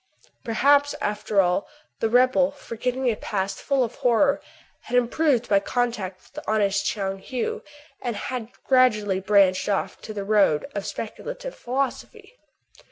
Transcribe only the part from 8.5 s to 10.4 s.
gradually branched off to the